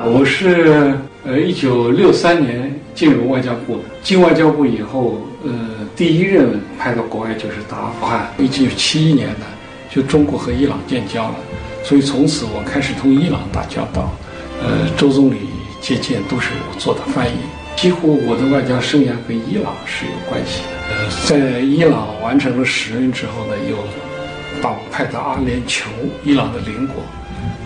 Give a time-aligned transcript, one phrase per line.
[0.00, 0.94] 我是
[1.26, 5.50] 呃一九六三年进入外交部的，进外交部以后，呃，
[5.96, 8.32] 第一任派到国外就是打阿富汗。
[8.38, 9.46] 一九七一年呢，
[9.90, 11.34] 就中国和伊朗建交了，
[11.82, 14.08] 所以从此我开始同伊朗打交道。
[14.62, 15.36] 呃，周总理
[15.80, 17.32] 接见都是我做的翻译，
[17.74, 20.94] 几乎我的外交生涯跟伊朗是有关系的。
[20.94, 23.76] 呃，在伊朗完成了使任之后呢，又
[24.62, 25.86] 把我派到阿联酋，
[26.24, 27.02] 伊朗的邻国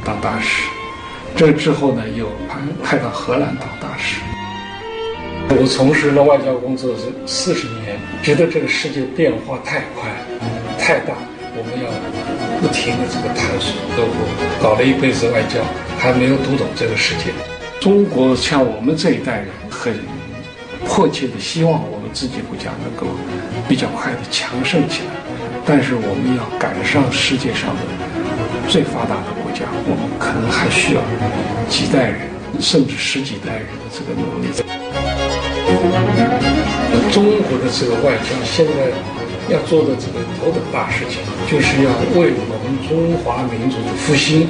[0.03, 0.63] 当大使。
[1.35, 4.21] 这之后呢，又派派到荷兰当大使。
[5.51, 10.11] 我从事了外交工作是四十年，觉得这个世界变化太快、
[10.79, 11.15] 太大，
[11.57, 11.91] 我们要
[12.61, 13.75] 不停的这个探索。
[13.97, 15.61] 我搞了一辈子外交，
[15.99, 17.33] 还没有读懂这个世界。
[17.81, 19.93] 中国像我们这一代人，很
[20.87, 23.07] 迫切的希望我们自己国家能够
[23.69, 25.11] 比较快的强盛起来，
[25.67, 27.83] 但是我们要赶上世界上的
[28.69, 29.42] 最发达的。
[29.53, 31.01] 讲，我们可能还需要
[31.69, 32.21] 几代人，
[32.61, 34.49] 甚至十几代人的这个努力。
[37.13, 38.73] 中国的这个外交现在
[39.53, 44.49] 要做的这个头等大事情，就是要为我们中华民族的复兴，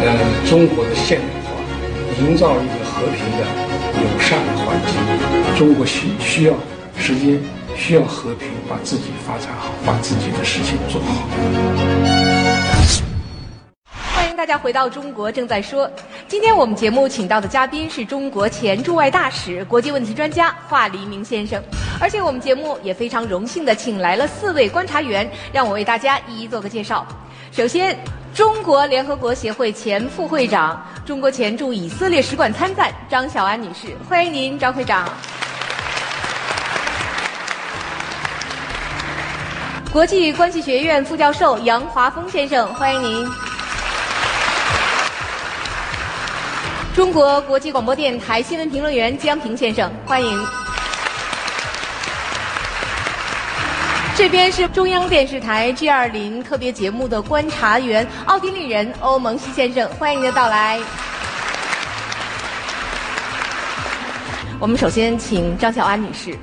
[0.00, 0.16] 呃，
[0.48, 1.56] 中国的现代化，
[2.20, 3.44] 营造一个和平的、
[3.96, 4.94] 友善的环境。
[5.56, 6.54] 中国需需要
[6.98, 7.40] 时间，
[7.76, 12.15] 需要和平，把自己发展好，把自己的事情做好。
[14.46, 15.90] 大家回到中国正在说，
[16.28, 21.60] 今天我们节目请到的嘉宾是中国前驻外大使、国际问题专家华黎明先生，
[22.00, 27.04] 而且我们节目也非常荣幸的请来了四位观察员，让我为大家一一做个介绍。
[27.50, 27.98] 首先，
[28.32, 35.08] 中国联合国协会前副会长、中国前驻以色列使馆参赞张小安女士，欢迎您，张会长。
[39.92, 43.45] 国际关系学院副教授杨华峰先生，欢迎您。
[46.96, 50.46] 中国国际广播电台新闻评论员江平先生，欢迎。
[54.16, 60.80] 这边是中央电视台 G 二零特别节目的观察员奥地利人欧蒙西先生，欢迎您的到来。
[64.58, 66.34] 我们首先请张小安女士。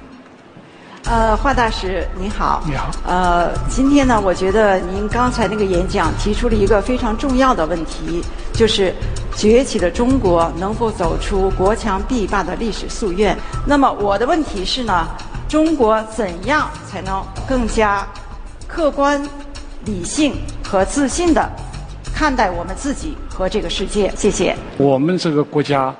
[1.05, 2.61] 呃，华大使您好。
[2.67, 2.91] 你好。
[3.07, 8.23] 呃，今天呢，我觉得您刚才那个演讲提出了一个非常重要的问题，
[8.53, 8.93] 就是。
[9.35, 13.35] 崛起的中国能否走出国强必霸的历史夙愿？
[13.65, 15.07] 那么我的问题是呢，
[15.49, 18.07] 中国怎样才能更加
[18.67, 19.21] 客观、
[19.85, 20.33] 理性
[20.63, 21.49] 和自信的
[22.13, 24.11] 看待我们自己和这个世界？
[24.15, 24.55] 谢谢。
[24.77, 25.93] 我们这个国家，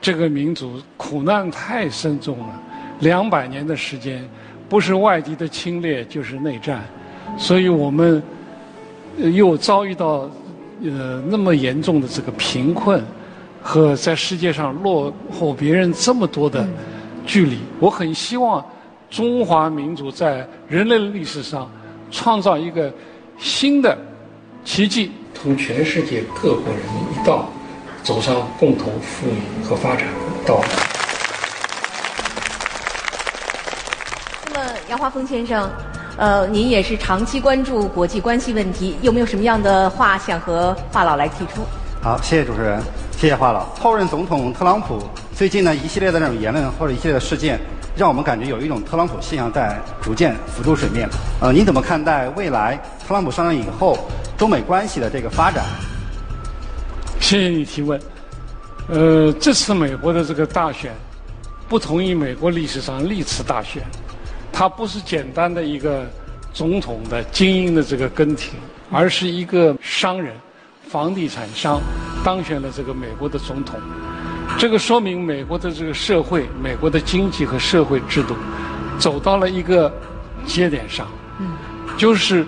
[0.00, 2.60] 这个民族苦难太深重了，
[3.00, 4.26] 两百年的时间，
[4.68, 6.82] 不是外敌的侵略就是内战，
[7.36, 8.22] 所以我们
[9.18, 10.30] 又遭遇到。
[10.82, 13.04] 呃，那么严重的这个贫困
[13.62, 16.66] 和在世界上落后别人这么多的
[17.26, 18.64] 距离，我很希望
[19.10, 21.70] 中华民族在人类历史上
[22.10, 22.92] 创造一个
[23.38, 23.96] 新的
[24.64, 27.48] 奇迹，同全世界各国人民一道
[28.02, 30.64] 走上共同富裕和发展的道路。
[34.46, 35.70] 那么，杨华峰先生。
[36.16, 41.62] 呃，您也是长期关注国际关系问题，有没有什么样的话想和华老来提出？
[42.02, 42.80] 好，谢谢主持人，
[43.12, 43.64] 谢谢华老。
[43.78, 45.02] 后任总统特朗普
[45.34, 47.60] 最近呢一系列的那种言论或者一系列的事件，
[47.96, 51.08] 让我们感觉有一种特朗普现象在逐渐浮出水面。
[51.40, 53.98] 呃，您怎么看待未来特朗普上任以后
[54.36, 55.64] 中美关系的这个发展？
[57.20, 58.00] 谢谢你提问。
[58.88, 60.92] 呃，这次美国的这个大选，
[61.68, 63.82] 不同于美国历史上历次大选。
[64.60, 66.04] 他不是简单的一个
[66.52, 68.58] 总统的精英的这个更替，
[68.92, 70.36] 而是一个商人、
[70.86, 71.80] 房地产商
[72.22, 73.80] 当选了这个美国的总统。
[74.58, 78.36] 这个说明美国的这个社会、美国的经济和社会制度
[78.98, 79.90] 走到了一个
[80.44, 81.06] 节点上。
[81.38, 81.52] 嗯，
[81.96, 82.44] 就是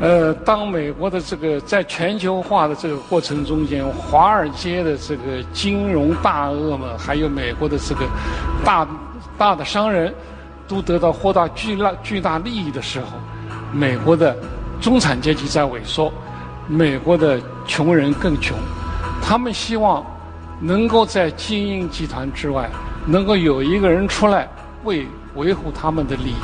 [0.00, 8.04] 呃，当美国的这个在全球化的这个过程中间，华尔街的这个金融大鳄们，还有美国的这个
[8.64, 8.84] 大
[9.38, 10.12] 大的商人。
[10.68, 13.06] 都得到获大巨大巨大利益的时候，
[13.72, 14.36] 美国的
[14.80, 16.12] 中产阶级在萎缩，
[16.66, 18.56] 美国的穷人更穷，
[19.22, 20.04] 他们希望
[20.60, 22.68] 能够在精英集团之外，
[23.06, 24.48] 能够有一个人出来
[24.84, 26.34] 为维护他们的利益，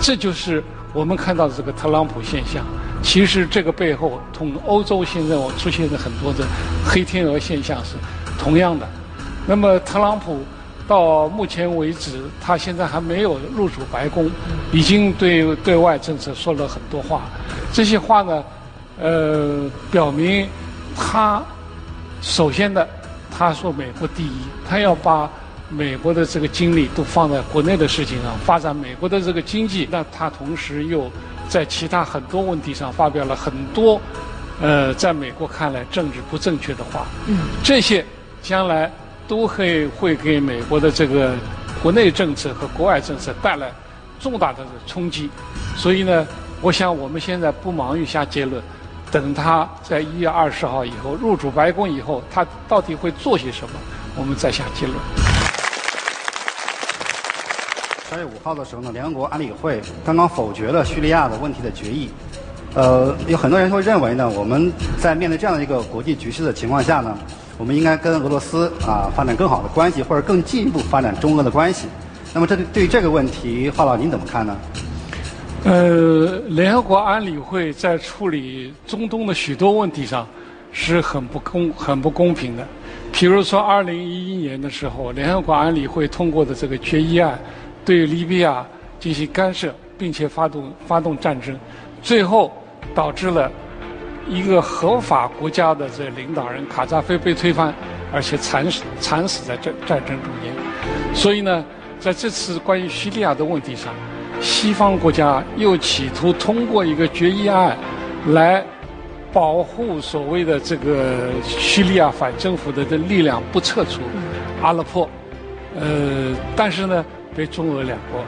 [0.00, 0.62] 这就是
[0.92, 2.64] 我们看到的这个特朗普现象。
[3.02, 6.46] 其实这个背后同欧洲现在我出现的很多的
[6.86, 7.96] 黑天鹅现象是
[8.38, 8.88] 同样的。
[9.46, 10.44] 那么特朗普。
[10.86, 14.30] 到目前为止，他现在还没有入主白宫，
[14.72, 17.22] 已经对对外政策说了很多话。
[17.72, 18.44] 这些话呢，
[19.00, 20.46] 呃，表明
[20.96, 21.42] 他
[22.20, 22.86] 首先的，
[23.30, 24.32] 他说美国第一，
[24.68, 25.28] 他要把
[25.70, 29.88] 美国的这个精力都放在国内的事情上，发展美国的这个经济。
[29.90, 31.10] 那他同时又
[31.48, 34.00] 在其他很多问题上发表了很多，
[34.60, 37.06] 呃，在美国看来政治不正确的话。
[37.26, 38.04] 嗯，这些
[38.42, 38.92] 将来
[39.26, 41.34] 都会会给美国的这个
[41.82, 43.72] 国内政策和国外政策带来
[44.20, 45.30] 重大的冲击。
[45.76, 46.26] 所以呢，
[46.60, 48.62] 我想我们现在不忙于下结论。
[49.10, 53.74] 等他在一月二十号以后入主白宫以后，他到底会做些什么？
[54.16, 54.96] 我们再下结论。
[58.10, 62.10] 三月五号的时候呢，联合国安理会刚刚否决了叙利亚的问题的决议。
[62.74, 67.16] 呃，有很多人会认为呢，我们在面对这样的一个国际局势的情况下呢，
[67.56, 71.86] 我们应该跟俄罗斯啊发展更好的关系，或者更进一步发展中俄的关系。
[72.32, 74.56] 那么，这对这个问题，华老您怎么看呢？
[75.64, 80.26] 呃，联合国安理会在处理中东的许多问题上
[80.72, 82.66] 是很不公、很不公平的。
[83.12, 87.38] 比如说，二零一一年的时候，联合国安理会通过的这个决议案，
[87.84, 88.66] 对利比亚
[88.98, 91.56] 进行干涉，并且发动发动战争，
[92.02, 92.52] 最后
[92.94, 93.50] 导致了
[94.28, 97.72] 一个合法国家的这领导人卡扎菲被推翻，
[98.12, 100.52] 而且惨死惨死在战战争中间。
[101.14, 101.64] 所以呢，
[101.98, 103.92] 在这次关于叙利亚的问题上。
[104.40, 107.78] 西方国家又企图通过一个决议案，
[108.30, 108.62] 来
[109.32, 114.00] 保护所谓的这个叙利亚反政府的的力量不撤出
[114.60, 115.08] 阿勒颇，
[115.78, 117.02] 呃，但是呢，
[117.34, 118.20] 被中俄两国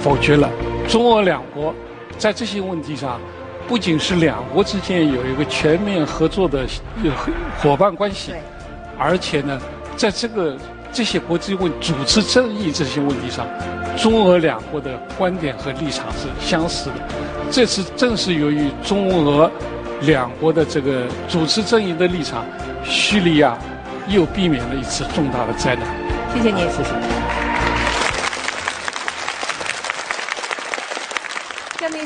[0.00, 0.50] 否决了。
[0.88, 1.72] 中俄两国
[2.18, 3.20] 在这些问题上，
[3.66, 6.66] 不仅是两国之间有一个全面合作的
[7.60, 8.32] 伙伴关系，
[8.98, 9.58] 而且呢，
[9.96, 10.56] 在这个
[10.92, 13.46] 这些国际问主持正义这些问题上。
[13.94, 16.94] 中俄两国的观点和立场是相似的，
[17.50, 19.50] 这次正是由于中俄
[20.00, 22.42] 两国的这个主持正义的立场，
[22.82, 23.54] 叙利亚
[24.08, 25.86] 又避免了一次重大的灾难。
[26.34, 27.21] 谢谢您，谢谢。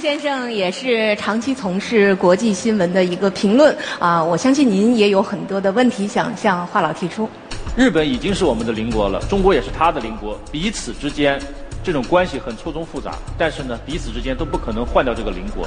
[0.07, 7.29] 先生也是长期从事国际新闻的一个评论啊，我相信您也有很多的问题想向华老提出。
[7.77, 11.41] 日本已经是我们的邻国了，中国也是他的邻国，彼此之间。
[11.83, 15.67] 这种关系很错综复杂，但是呢，彼此之间都不可能换掉这个邻国。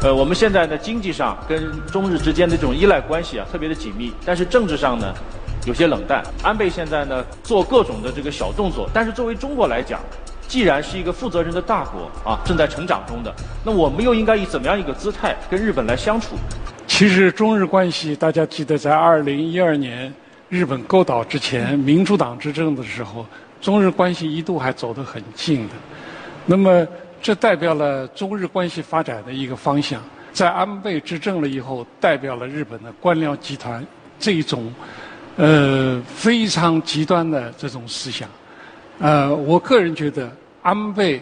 [0.00, 5.12] 呃，我们现在呢，经济上跟中日之间的这种依赖关系啊，特别的紧密，但是政治上呢，
[5.66, 6.22] 有些冷淡。
[6.40, 9.98] 安倍现在呢，做各种的这个小动作，但是作为中国来讲，
[10.48, 13.34] 既然是一个负责任的大国啊，正在成长中的，
[13.64, 16.36] 那我们又应该以怎么样一个姿态跟日本来相处？
[16.86, 20.12] 其实中日关系，大家记得在二零一二年
[20.48, 23.26] 日本购岛之前，民主党执政的时候。
[23.58, 25.74] 中日关系一度还走得很近的，
[26.44, 26.86] 那么
[27.22, 30.00] 这代表了中日关系发展的一个方向。
[30.30, 33.84] 在安倍执政了以后，代表了日本的官僚集团
[34.20, 34.72] 这一种
[35.36, 38.28] 呃非常极端的这种思想。
[38.98, 40.30] 呃，我个人觉得
[40.62, 41.20] 安倍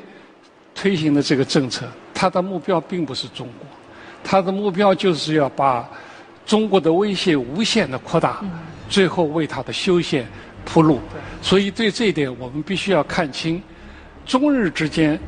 [0.75, 3.67] 推行的这个政策，他的目标并不是中国，
[4.23, 5.89] 他的目标就是要把
[6.47, 8.43] 中国的威胁无限的扩大，
[8.89, 10.27] 最后为他的修宪。
[10.67, 10.99] 铺路，
[11.43, 13.63] 所以对这一点我们必须要看清，
[14.25, 15.21] 中日之间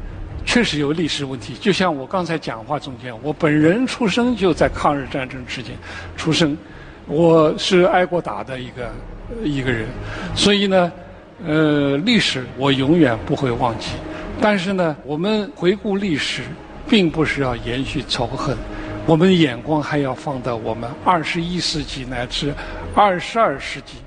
[0.46, 1.52] 确实有历史问题。
[1.60, 5.76] 就像我刚才讲话中间，我本人出生就在抗日战争之间
[6.16, 6.56] 出生，
[7.06, 8.90] 我是挨过打的一个
[9.44, 9.86] 一个人，
[10.34, 10.90] 所以呢，
[11.44, 13.90] 呃，历史我永远不会忘记。
[14.40, 16.42] 但是呢，我们回顾历史，
[16.88, 18.56] 并不是要延续仇恨，
[19.06, 22.54] 我们眼光还要放到我们二十一世纪乃至
[22.94, 23.98] 二十二世纪。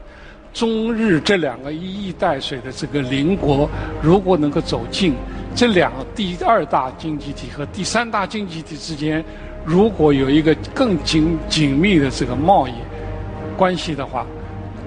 [0.51, 3.69] 中日这两个一衣带水的这个邻国，
[4.01, 5.13] 如果能够走近，
[5.55, 9.24] 这两个第二大经济体和第三大经济体之间，
[9.63, 12.74] 如果有一个更紧紧密的这个贸易
[13.55, 14.25] 关系的话，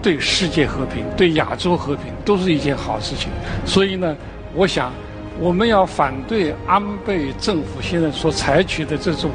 [0.03, 3.31] 对世界和平、对亚洲和平都是一件好事情。
[3.65, 4.17] 所以呢，
[4.53, 4.93] 我想
[5.39, 9.31] 我们要反对安倍政府现在所采取的这种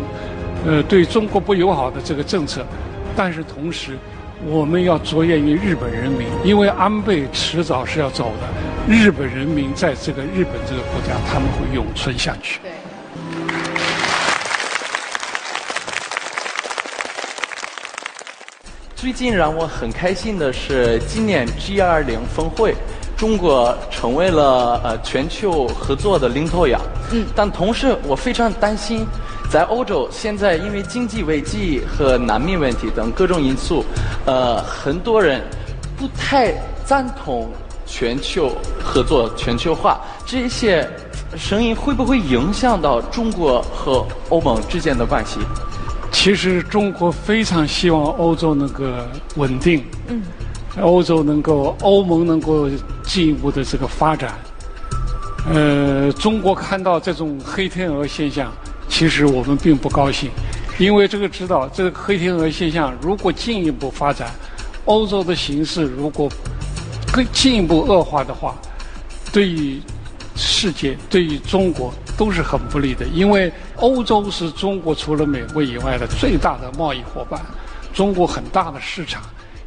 [0.65, 2.65] 呃对中国不友好的这个政策，
[3.15, 3.97] 但是同时。
[4.45, 8.47] 我们要着眼于日本人民，因为安倍迟早是要走的。
[8.87, 12.59] 日本人民在这个日本这个国家，他们会永存下去。
[18.97, 22.75] 最近让我很开心的是，今年 G20 峰会，
[23.15, 26.81] 中国成为了呃全球合作的领头羊。
[27.11, 27.23] 嗯。
[27.35, 29.05] 但同时，我非常担心。
[29.51, 33.85] 在欧洲，现在因为经济危机和难民问题等各种因素，
[34.25, 35.43] 呃，很多人
[35.95, 36.51] 不太
[36.83, 37.47] 赞同
[37.85, 38.51] 全球
[38.83, 40.01] 合作、全球化。
[40.25, 40.89] 这些
[41.37, 45.39] 声音会不会影响到中国和欧盟之间的关系？
[46.19, 48.83] 其实中国非常希望欧洲能够
[49.35, 49.85] 稳定。
[50.07, 50.19] 嗯。
[50.81, 52.67] 欧洲能够欧盟能够
[53.03, 54.33] 进一步的这个发展。
[55.45, 58.51] 呃，中国看到这种黑天鹅现象，
[58.89, 60.29] 其实我们并不高兴，
[60.79, 64.31] 因为这个知道这个黑天鹅现象如果进一步发展，
[64.85, 66.27] 欧洲的形势如果
[67.13, 68.55] 更进一步恶化的话，
[69.31, 69.79] 对于
[70.35, 73.05] 世界、对于中国都是很不利的。
[73.05, 77.39] 因为欧洲是中国除了美国以外的最大的贸易伙伴，
[77.93, 79.21] 中国很大的市场，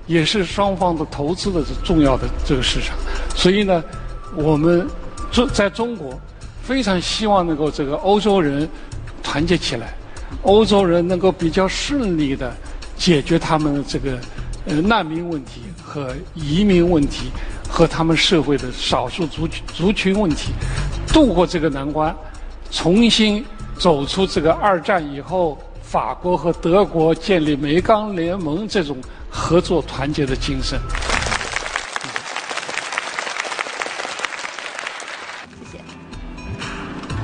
[0.07, 2.97] 也是双方的投资的重要的这个市场。
[3.35, 3.83] 所以呢，
[4.35, 4.87] 我们。
[5.33, 6.19] 中在中国，
[6.61, 8.69] 非常希望能够这个欧洲人
[9.23, 9.95] 团结起来，
[10.43, 12.53] 欧洲人能够比较顺利的
[12.97, 14.19] 解决他们这个
[14.67, 17.31] 呃难民问题和移民问题
[17.69, 20.51] 和他们社会的少数族群族群问题，
[21.13, 22.13] 度过这个难关，
[22.71, 23.45] 重新
[23.79, 28.97] 走出这个二战以后法国和德国建立煤钢联盟这种
[29.29, 30.79] 合作团结的精神。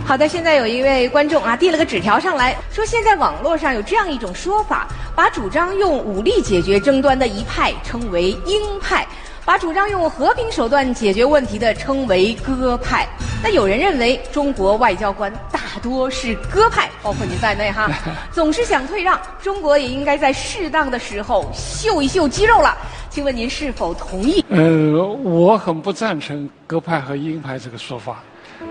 [0.04, 4.86] 好的，现在有一位观众啊递了个纸条上来说，现在网络上有这样一种说法，
[5.16, 9.04] 把主张用武力解决争端的一派称为鹰派，
[9.44, 13.04] 把主张用和平手段解决问题的称为鸽派。
[13.43, 17.88] 那有人认为中国外交官大多是鸽派， 包括您在内哈，
[18.33, 22.76] 总是想退让，中国也应该在适当的时候秀一秀肌肉了。
[23.11, 24.45] 请问您是否同意？
[24.50, 28.23] 呃，我很不赞成鸽派和鹰派这个说法。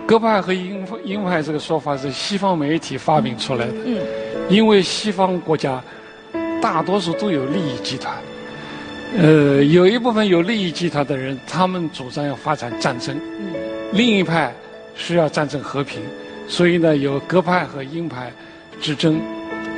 [0.07, 3.97] 鸽派和鹰鹰派这个说法是西方媒体发明出来的，嗯
[4.49, 5.81] 因为西方国家
[6.61, 8.13] 大多数都有利益集团，
[9.17, 13.19] 呃，有一部分有利益集团的人，他们主张要发展战争，
[13.95, 14.53] 另一派
[14.93, 16.01] 是要战争和平，
[16.49, 18.29] 所以呢，有鸽派和鹰派
[18.81, 19.21] 之争。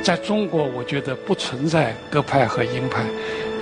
[0.02, 3.04] 在中国，我觉得不存在鸽派和鹰派。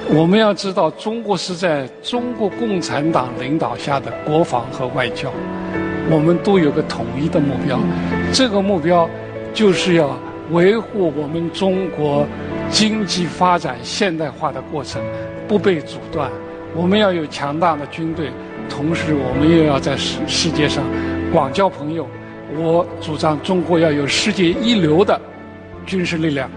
[0.08, 5.30] 我们要知道，中国是在中国共产党领导下的国防和外交。
[6.08, 7.78] 我们都有个统一的目标，
[8.32, 9.06] 这个目标
[9.52, 10.16] 就是要
[10.52, 12.26] 维护我们中国
[12.70, 15.02] 经济发展现代化的过程
[15.46, 16.30] 不被阻断。
[16.74, 18.30] 我们要有强大的军队，
[18.68, 20.84] 同时我们又要在世世界上
[21.32, 22.06] 广交朋友。
[22.56, 25.20] 我主张中国要有世界一流的
[25.84, 26.48] 军事力量，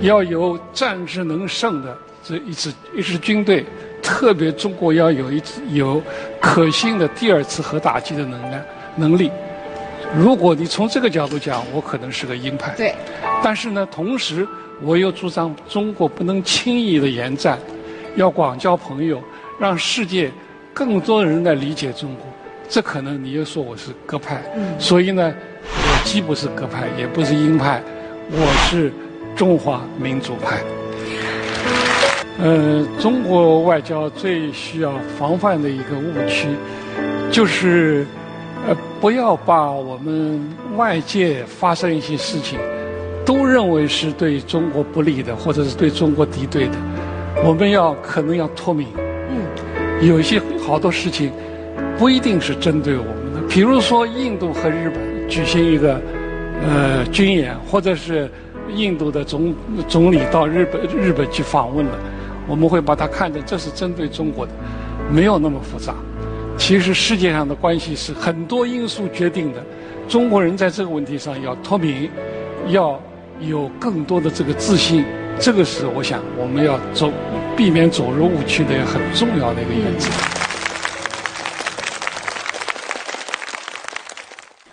[0.00, 3.64] 要有战之能胜的这一支一支军队。
[4.02, 6.00] 特别中国要有一支有
[6.38, 8.62] 可信的第二次核打击的能量
[8.94, 9.30] 能力。
[10.14, 12.72] 如果你从这个角度讲，我可能是个鹰派。
[12.76, 12.94] 对。
[13.42, 14.46] 但是呢，同时
[14.80, 17.58] 我又主张中国不能轻易的延战，
[18.14, 19.20] 要广交朋友，
[19.58, 20.30] 让世界
[20.76, 22.26] 更多人来理解中国。
[22.68, 24.42] 这可能你又说我是鸽派。
[24.54, 24.78] 嗯。
[24.78, 27.82] 所以呢，我既不是鸽派，也不是鹰派，
[28.30, 28.92] 我是
[29.34, 30.58] 中华民族派。
[32.38, 36.46] 呃，中国外交最需要防范的一个误区，
[37.30, 38.06] 就是
[38.68, 42.58] 呃，不要把我们外界发生一些事情，
[43.24, 46.72] 都认为是对中国不利的，或者是对中国敌对的。
[47.42, 48.88] 我们要可能要脱敏。
[49.30, 49.40] 嗯。
[50.00, 51.32] 有些好多事情，
[51.98, 53.40] 不一定是针对我们的。
[53.48, 56.00] 比如说，印度和日本举行一个
[56.62, 58.30] 呃军演，或者是
[58.74, 59.54] 印度的总
[59.88, 61.92] 总理到日本日本去访问了。
[62.48, 64.52] 我们会把它看成这是针对中国的，
[65.10, 65.94] 没有那么复杂。
[66.56, 69.60] 其实世界上的关系是很多因素决定的。
[70.08, 72.08] 中国人在这个问题上要脱敏，
[72.68, 73.00] 要
[73.40, 75.04] 有更多的这个自信。
[75.38, 77.10] 这个是我想我们要走，
[77.56, 80.08] 避免走入误区的一个很重要的一个原则。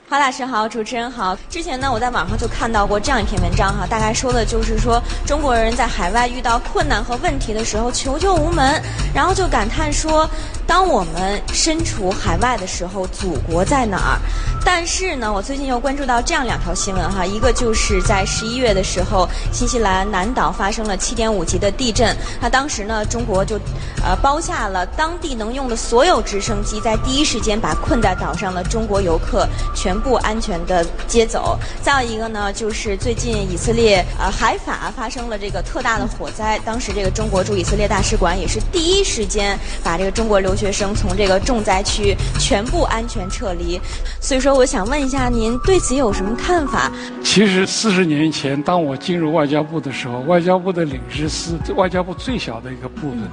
[0.10, 1.36] 华老师好，主持人好。
[1.50, 8.80] 之前呢，我在网上就看到过这样一篇文章哈，大概说的就是说中国人在海外遇到困难和问题的时候求救无门，
[9.12, 10.30] 然后就感叹说，
[10.66, 14.20] 当我们身处海外的时候，祖国在哪儿？
[14.66, 23.58] 但是呢，我最近又关注到这样两条新闻哈，一个就是在十一月的时候，新西兰南岛发生了七点五级的地震，那当时呢，中国就
[24.04, 31.60] 呃包下了当地能用的所有直升机，在第一时间把困在岛上的中国游客全部安全的接走。
[31.82, 43.78] 再有一个呢，就是最近以色列呃海法发生了这个特大的火灾，当时这个中国驻以色列大使馆也是第一时间把这个中国留学生从这个重灾区全部安全撤离，
[44.22, 44.54] 所以说。
[44.54, 46.92] 我想问一下，您对此有什么看法？
[47.24, 53.28] 其实四十年前，当我进入外交部的时候，外交部的领事司外交部最小的一个部门，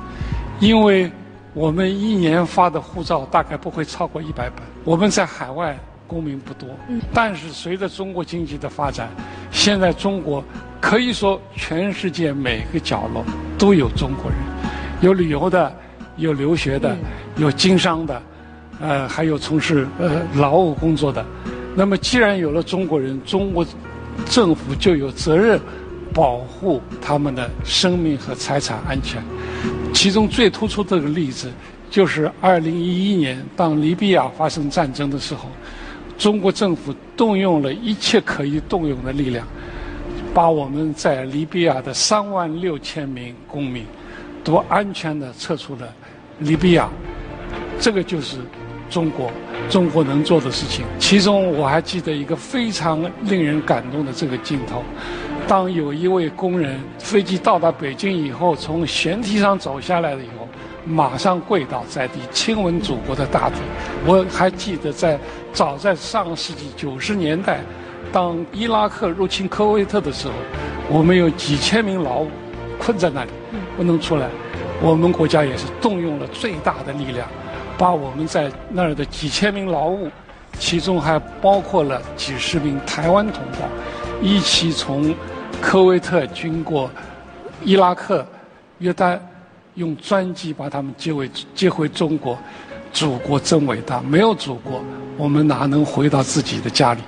[0.59, 1.13] 因为
[1.53, 4.65] 我们一年发的护照大概不会超过一百本。
[4.83, 6.71] 我们在海外公民不多，
[7.13, 9.11] 但是随着中国经济的发展，
[9.51, 10.43] 现在中国
[10.81, 13.23] 可以说全世界每个角落
[13.59, 14.39] 都有中国人，
[15.03, 15.71] 有旅游的，
[16.21, 16.97] 有留学的，
[17.37, 18.23] 有经商的，
[18.81, 21.25] 呃，还有从事呃劳务工作的。
[21.75, 23.67] 那么，既然有了中国人，中国
[24.27, 25.59] 政府就有责任
[26.13, 29.23] 保护他们的生命和财产安全。
[29.93, 31.51] 其中最突出的一个例子，
[31.91, 35.49] 就是2011年当利比亚发生战争的时候，
[36.19, 39.47] 中国政府动用了一切可以动用的力量，
[40.35, 43.85] 把我们在利比亚的3万6千名公民
[44.43, 45.95] 都安全地撤出了
[46.41, 46.89] 利比亚。
[47.79, 48.39] 这个就是
[48.91, 49.31] 中国。
[49.69, 54.83] 中国能做的事情，其中我还记得一个非常令人感动的这个镜头：
[55.47, 60.49] 当有一位工人飞机到达北京以后，从舷梯上走下来了以后，
[60.85, 63.57] 马上跪倒在地，亲吻祖国的大地。
[64.05, 65.17] 我还记得在
[65.53, 67.61] 早在上世纪九十年代，
[68.11, 70.35] 当伊拉克入侵科威特的时候，
[70.89, 72.27] 我们有几千名劳
[72.77, 73.31] 困在那里
[73.77, 74.27] 不能出来，
[74.83, 77.27] 我们国家也是动用了最大的力量。
[77.79, 80.11] 把我们在那儿的几千名劳务，
[80.59, 83.67] 其中还包括了几十名台湾同胞，
[84.21, 85.15] 一起从
[85.63, 86.91] 科威特经过
[87.65, 88.27] 伊拉克、
[88.81, 89.19] 约旦，
[89.77, 92.37] 用专机把他们接回接回中国。
[92.93, 94.83] 祖国真伟大，没有祖国，
[95.17, 97.01] 我们哪能回到自己的家里？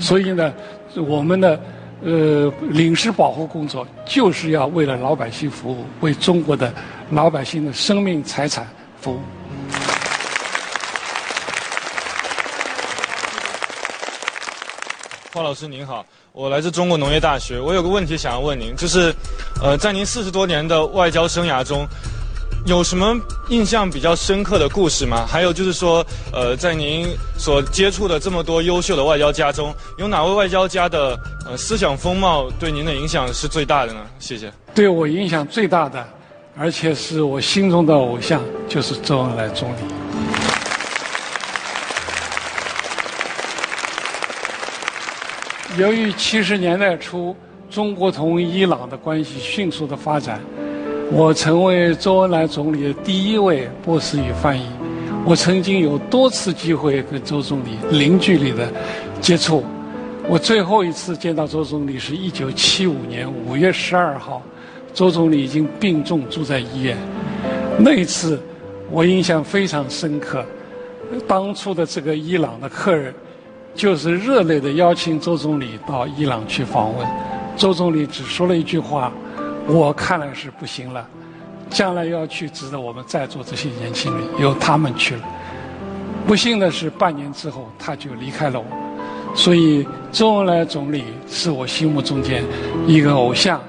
[0.00, 0.52] 所以呢，
[0.96, 1.60] 我们的
[2.02, 6.70] 呃领事保护工作就是要为了老百姓服务，为中国的
[7.10, 8.68] 老百姓的生命财产
[9.00, 9.20] 服务。
[15.32, 17.58] 华老师您好，我来自中国农业大学。
[17.58, 19.14] 我有个问题想要问您，就是，
[19.62, 21.86] 呃，在您四十多年的外交生涯中，
[22.66, 23.16] 有什么
[23.48, 25.24] 印象比较深刻的故事吗？
[25.26, 27.06] 还有就是说，呃，在您
[27.38, 34.00] 所接触的这么多优秀的外交家中，有哪位外交家的呃思想风貌对您的影响是最大的呢？
[34.18, 34.52] 谢谢。
[34.74, 36.04] 对我影响最大的，
[36.60, 39.76] 而且是我心中的偶像，就是周恩来总理。
[45.78, 47.36] 由于七十年代初
[47.70, 50.40] 中国同伊朗的关系迅速的发展，
[51.12, 54.66] 我成为周恩来总理的第一位波斯语翻译。
[55.24, 58.68] 我曾经有多次机会跟周总理零距离的
[59.20, 59.64] 接触。
[60.26, 64.42] 我最后一次见到周总理是一九七五年五月十二号，
[64.98, 66.96] 周总理已经病重住在医院。
[67.78, 68.42] 那一次
[68.90, 70.44] 我印象非常深刻，
[71.24, 73.14] 当初的这个伊朗的客人。
[73.76, 77.06] 就是热烈的邀请周总理到伊朗去访问，
[77.56, 79.12] 周总理只说了一句话
[79.68, 81.06] ：“我看来是不行了，
[81.70, 85.22] 将来要去值得我们在座这些年轻人由他们去了。”
[86.26, 88.66] 不幸的是，半年之后他就离开了我，
[89.32, 92.42] 所以周恩来总理是我心目中间
[92.84, 93.60] 一个偶像，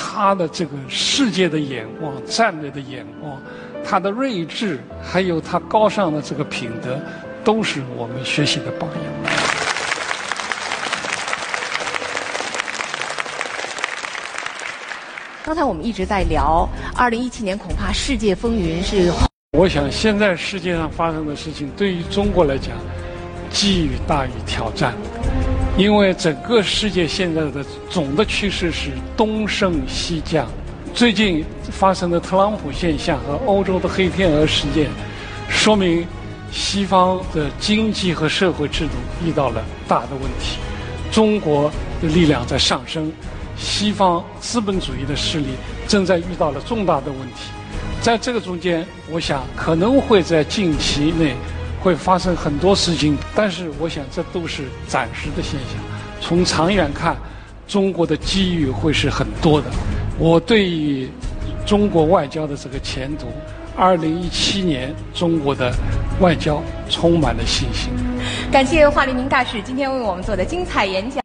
[0.00, 3.36] 他的这个世界的眼光、战略的眼光，
[3.84, 6.98] 他的睿智，还有他高尚的这个品德，
[7.42, 9.02] 都是我们学习的榜样。
[15.44, 19.12] 刚才我们一直在聊，二零一七年恐怕世界风云是。
[19.52, 22.76] 我想现在世界上发生的事情，对于中国来讲，
[23.50, 24.94] 机遇大于挑战，
[25.78, 30.44] 因为整个世界现在的总的趋势是东升西降。
[30.92, 34.90] 最近发生的特朗普现象和欧洲的黑天鹅事件，
[35.48, 36.04] 说明
[36.50, 40.58] 西方的经济和社会制度遇到了大的问题，
[41.12, 41.70] 中国
[42.02, 43.12] 的力量在上升。
[43.56, 45.46] 西方资本主义的势力
[45.86, 47.50] 正在遇到了重大的问题，
[48.00, 51.34] 在这个中间，我想可能会在近期内
[51.80, 55.80] 会发生很多事情，但是我想这都是暂时的现象。
[56.20, 57.16] 从长远看，
[57.66, 59.66] 中国的机遇会是很多的。
[60.18, 61.08] 我对于
[61.64, 63.26] 中国外交的这个前途，
[63.76, 65.72] 二零一七年中国的
[66.20, 66.60] 外交
[66.90, 67.90] 充满了信心。
[68.50, 71.16] 感谢华立明大使今天为我们做的精彩演讲。